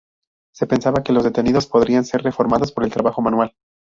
Se 0.55 0.65
pensaba 0.65 1.03
que 1.03 1.13
los 1.13 1.23
detenidos 1.23 1.67
podrían 1.67 2.05
ser 2.05 2.23
reformados 2.23 2.71
por 2.71 2.83
el 2.83 2.91
trabajo 2.91 3.21
manual. 3.21 3.53